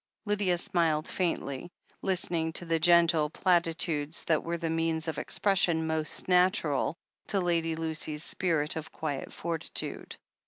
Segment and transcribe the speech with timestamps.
[0.25, 1.69] Lydia smiled faintly,
[2.01, 7.39] listening to the gentle plati tudes that were the means of expression most natural to
[7.39, 10.15] Lady Lucy's spirit of quiet fortitude.